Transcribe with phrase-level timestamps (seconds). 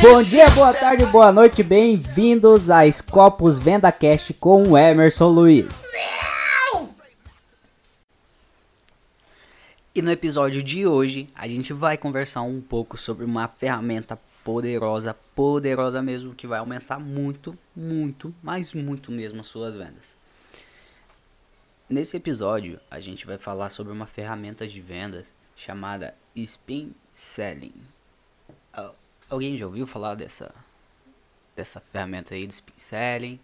[0.00, 5.84] Bom dia, boa tarde, boa noite, bem-vindos a Scopus Venda Cast com o Emerson Luiz.
[9.94, 15.14] E no episódio de hoje, a gente vai conversar um pouco sobre uma ferramenta poderosa,
[15.34, 20.14] poderosa mesmo, que vai aumentar muito, muito, mas muito mesmo as suas vendas.
[21.88, 27.74] Nesse episódio, a gente vai falar sobre uma ferramenta de vendas chamada Spin Selling.
[29.32, 30.54] Alguém já ouviu falar dessa
[31.56, 33.40] dessa ferramenta aí do spin selling?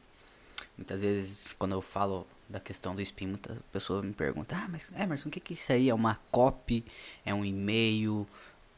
[0.77, 4.93] Muitas vezes quando eu falo da questão do spin, muitas pessoas me perguntam: "Ah, mas
[4.93, 5.89] Emerson, o que que é isso aí?
[5.89, 6.85] É uma copy?
[7.25, 8.27] É um e-mail?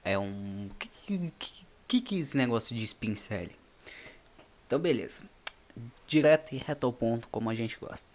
[0.04, 3.56] É um que que, que que é esse negócio de spin selling?"
[4.66, 5.22] Então, beleza.
[6.06, 8.06] Direto e reto ao ponto, como a gente gosta.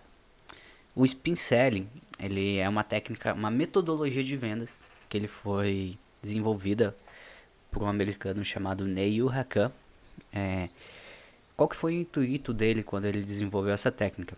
[0.95, 6.95] O spin selling, ele é uma técnica, uma metodologia de vendas que ele foi desenvolvida
[7.71, 9.71] por um americano chamado Neil Hakan.
[10.31, 10.69] É,
[11.55, 14.37] qual que foi o intuito dele quando ele desenvolveu essa técnica?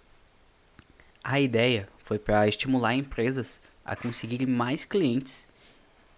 [1.24, 5.47] A ideia foi para estimular empresas a conseguirem mais clientes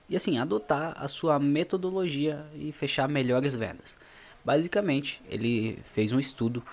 [0.09, 3.97] e assim adotar a sua metodologia e fechar melhores vendas.
[4.43, 6.63] Basicamente, ele fez um estudo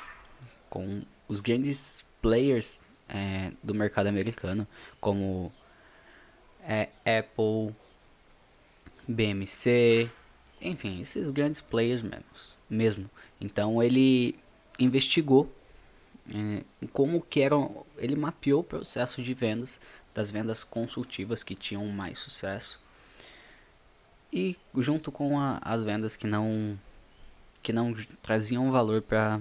[0.71, 4.67] com os grandes players é, do mercado americano,
[5.01, 5.53] como
[6.63, 7.75] é, Apple,
[9.07, 10.11] BMC,
[10.61, 12.25] enfim, esses grandes players mesmo.
[12.71, 13.11] mesmo.
[13.41, 14.39] Então ele
[14.79, 15.53] investigou
[16.31, 19.79] é, como que eram, ele mapeou o processo de vendas
[20.15, 22.81] das vendas consultivas que tinham mais sucesso
[24.37, 26.79] e junto com a, as vendas que não
[27.63, 29.41] que não traziam valor para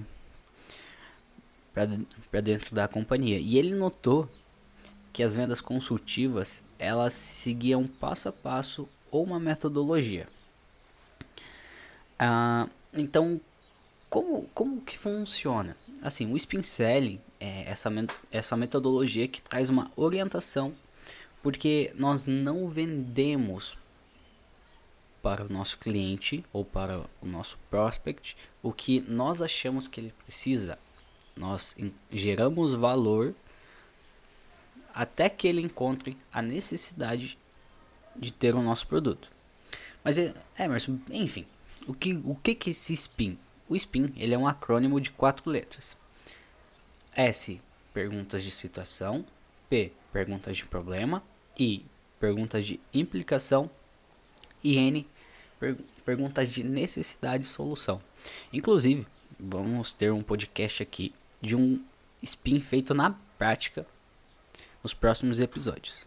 [2.31, 3.37] para dentro da companhia.
[3.37, 4.29] E ele notou
[5.11, 10.27] que as vendas consultivas elas seguiam passo a passo ou uma metodologia.
[12.17, 13.41] Ah, então,
[14.09, 15.75] como, como que funciona?
[16.01, 17.89] Assim, o spin selling é essa,
[18.31, 20.73] essa metodologia que traz uma orientação,
[21.43, 23.77] porque nós não vendemos
[25.25, 30.13] para o nosso cliente ou para o nosso prospect o que nós achamos que ele
[30.23, 30.77] precisa.
[31.35, 31.75] Nós
[32.11, 33.33] geramos valor
[34.93, 37.39] até que ele encontre a necessidade
[38.15, 39.31] de ter o nosso produto.
[40.03, 41.47] Mas, é, Emerson, enfim,
[41.87, 43.35] o que, o que, que é esse SPIN?
[43.67, 45.97] O SPIN ele é um acrônimo de quatro letras.
[47.15, 47.59] S,
[47.91, 49.25] perguntas de situação.
[49.71, 51.23] P, perguntas de problema.
[51.57, 51.83] I,
[52.19, 53.71] perguntas de implicação.
[54.63, 55.07] E N,
[55.65, 57.99] per perguntas de necessidade e solução.
[58.53, 59.07] Inclusive,
[59.39, 61.83] vamos ter um podcast aqui de um
[62.21, 63.87] spin feito na prática
[64.83, 66.05] nos próximos episódios.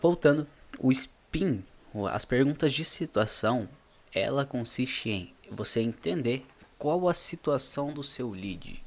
[0.00, 0.46] Voltando,
[0.78, 1.62] o spin
[2.10, 3.68] as perguntas de situação,
[4.12, 6.44] ela consiste em você entender
[6.78, 8.82] qual a situação do seu lead.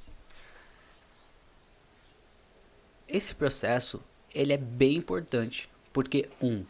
[3.07, 3.99] Esse processo,
[4.33, 6.63] ele é bem importante, porque um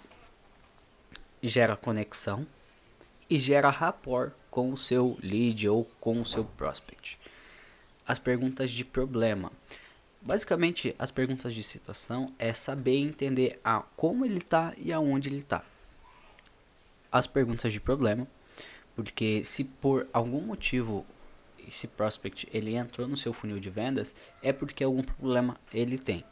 [1.41, 2.45] gera conexão
[3.29, 7.19] e gera rapport com o seu lead ou com o seu prospect.
[8.07, 9.51] As perguntas de problema.
[10.21, 15.39] Basicamente, as perguntas de situação é saber entender a como ele está e aonde ele
[15.39, 15.63] está
[17.11, 18.27] as perguntas de problema,
[18.95, 21.05] porque se por algum motivo
[21.67, 26.23] esse prospect ele entrou no seu funil de vendas, é porque algum problema ele tem.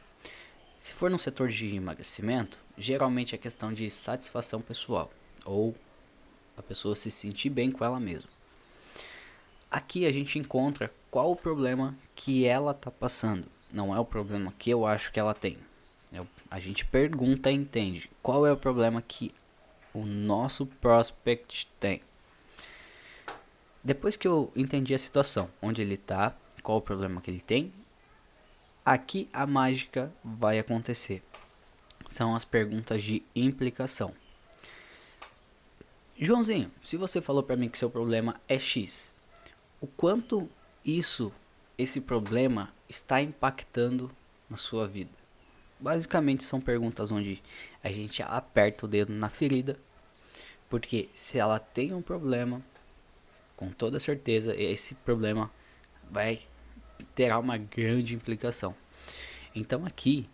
[0.79, 5.11] Se for no setor de emagrecimento, geralmente é questão de satisfação pessoal
[5.45, 5.75] ou
[6.55, 8.29] a pessoa se sentir bem com ela mesma.
[9.69, 14.53] Aqui a gente encontra qual o problema que ela está passando, não é o problema
[14.57, 15.57] que eu acho que ela tem.
[16.11, 19.33] Eu, a gente pergunta e entende qual é o problema que
[19.93, 22.01] o nosso prospect tem.
[23.83, 27.73] Depois que eu entendi a situação, onde ele está, qual o problema que ele tem,
[28.85, 31.23] aqui a mágica vai acontecer.
[32.09, 34.13] São as perguntas de implicação.
[36.17, 39.13] Joãozinho, se você falou para mim que seu problema é X,
[39.79, 40.49] o quanto
[40.83, 41.31] isso,
[41.77, 44.09] esse problema está impactando
[44.49, 45.11] na sua vida?
[45.79, 47.43] Basicamente são perguntas onde
[47.83, 49.77] a gente aperta o dedo na ferida
[50.69, 52.61] porque se ela tem um problema,
[53.55, 55.51] com toda certeza esse problema
[56.09, 56.39] vai
[57.15, 58.75] ter uma grande implicação.
[59.55, 60.29] Então aqui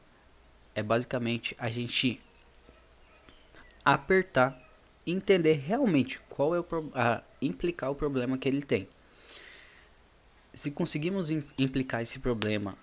[0.76, 2.20] é basicamente a gente
[3.84, 4.62] apertar
[5.06, 6.66] entender realmente qual é o
[6.96, 8.88] a, implicar o problema que ele tem.
[10.54, 12.78] se conseguimos implicar esse problema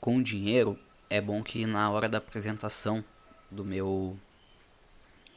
[0.00, 3.02] com dinheiro, é bom que na hora da apresentação
[3.50, 4.18] do meu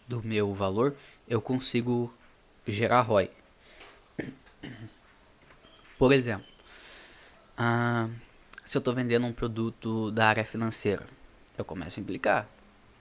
[0.08, 0.96] do meu valor,
[1.28, 2.14] eu consigo
[2.66, 3.30] gerar ROI.
[5.98, 6.48] Por exemplo,
[7.58, 8.10] ah,
[8.64, 11.06] se eu estou vendendo um produto da área financeira,
[11.58, 12.48] eu começo a implicar.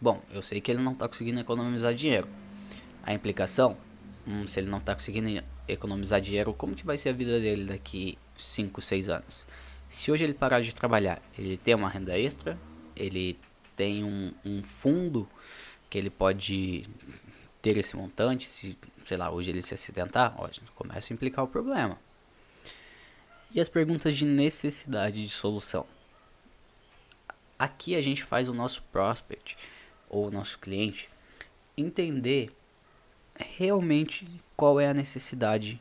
[0.01, 2.29] Bom, eu sei que ele não está conseguindo economizar dinheiro.
[3.03, 3.77] A implicação,
[4.27, 7.65] hum, se ele não está conseguindo economizar dinheiro, como que vai ser a vida dele
[7.65, 9.47] daqui 5, 6 anos?
[9.89, 12.59] Se hoje ele parar de trabalhar, ele tem uma renda extra,
[12.95, 13.39] ele
[13.77, 15.29] tem um, um fundo
[15.89, 16.85] que ele pode
[17.63, 21.49] ter esse montante, se, sei lá, hoje ele se acidentar, ó, começa a implicar o
[21.49, 21.99] problema.
[23.55, 25.87] E as perguntas de necessidade de solução.
[27.59, 29.57] Aqui a gente faz o nosso prospect
[30.09, 31.09] ou o nosso cliente
[31.77, 32.51] entender
[33.35, 34.27] realmente
[34.57, 35.81] qual é a necessidade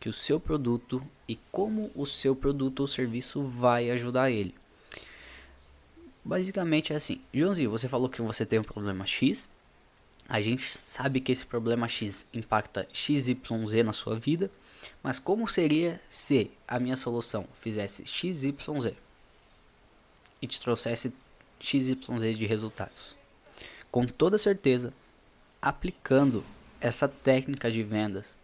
[0.00, 4.54] que o seu produto e como o seu produto ou serviço vai ajudar ele.
[6.24, 9.48] Basicamente é assim, Joãozinho, você falou que você tem um problema X,
[10.28, 13.36] a gente sabe que esse problema X impacta XYZ
[13.84, 14.50] na sua vida,
[15.02, 19.05] mas como seria se a minha solução fizesse XYZ
[20.40, 21.12] e te trouxesse
[21.60, 23.16] XYZ de resultados?
[23.90, 24.92] Com toda certeza,
[25.60, 26.44] aplicando
[26.80, 28.36] essa técnica de vendas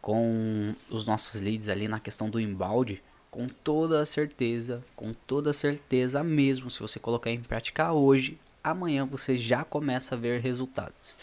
[0.00, 6.22] com os nossos leads ali na questão do embalde, com toda certeza, com toda certeza
[6.22, 11.16] mesmo, se você colocar em prática hoje, amanhã você já começa a ver resultados.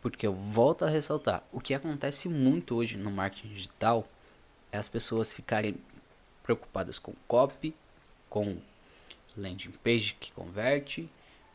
[0.00, 4.08] Porque eu volto a ressaltar, o que acontece muito hoje no marketing digital
[4.70, 5.76] é as pessoas ficarem
[6.42, 7.74] preocupadas com copy,
[8.28, 8.56] com
[9.36, 11.08] landing page que converte,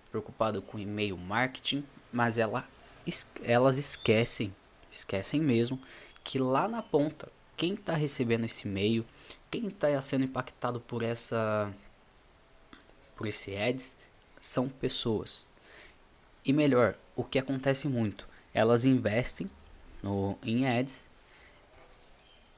[0.10, 2.68] preocupado com e-mail marketing, mas ela,
[3.44, 4.56] elas esquecem,
[4.92, 5.80] esquecem mesmo
[6.24, 9.06] que lá na ponta, quem está recebendo esse e-mail,
[9.50, 11.74] quem está sendo impactado por essa
[13.16, 13.98] por esse ads
[14.40, 15.50] são pessoas.
[16.46, 19.50] E melhor, o que acontece muito, elas investem
[20.04, 21.10] no em ads,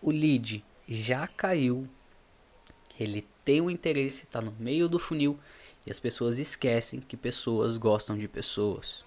[0.02, 1.88] o lead já caiu,
[3.00, 5.40] ele tem um interesse, está no meio do funil
[5.84, 9.04] e as pessoas esquecem que pessoas gostam de pessoas.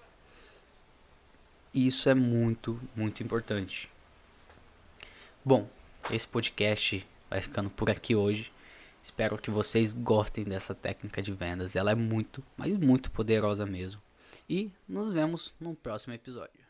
[1.73, 3.89] Isso é muito, muito importante.
[5.45, 5.69] Bom,
[6.11, 8.51] esse podcast vai ficando por aqui hoje.
[9.01, 11.77] Espero que vocês gostem dessa técnica de vendas.
[11.77, 14.01] Ela é muito, mas muito poderosa mesmo.
[14.49, 16.62] E nos vemos no próximo episódio.